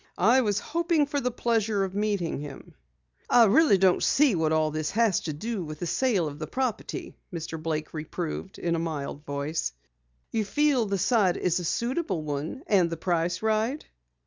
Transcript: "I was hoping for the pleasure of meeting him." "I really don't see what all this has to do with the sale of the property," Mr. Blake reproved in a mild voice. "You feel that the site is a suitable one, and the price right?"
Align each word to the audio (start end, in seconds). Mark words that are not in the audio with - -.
"I 0.17 0.41
was 0.41 0.57
hoping 0.59 1.05
for 1.05 1.21
the 1.21 1.29
pleasure 1.29 1.83
of 1.83 1.93
meeting 1.93 2.39
him." 2.39 2.73
"I 3.29 3.43
really 3.45 3.77
don't 3.77 4.01
see 4.01 4.33
what 4.33 4.51
all 4.51 4.71
this 4.71 4.89
has 4.97 5.19
to 5.19 5.31
do 5.33 5.63
with 5.63 5.77
the 5.77 5.85
sale 5.85 6.25
of 6.27 6.39
the 6.39 6.47
property," 6.47 7.15
Mr. 7.31 7.61
Blake 7.61 7.93
reproved 7.93 8.57
in 8.57 8.73
a 8.73 8.79
mild 8.79 9.23
voice. 9.27 9.73
"You 10.31 10.43
feel 10.43 10.85
that 10.85 10.89
the 10.89 10.97
site 10.97 11.37
is 11.37 11.59
a 11.59 11.63
suitable 11.63 12.23
one, 12.23 12.63
and 12.65 12.89
the 12.89 12.97
price 12.97 13.43
right?" 13.43 13.85